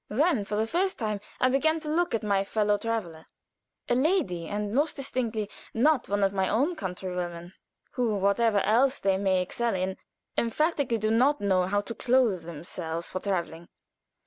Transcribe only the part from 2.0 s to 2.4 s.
at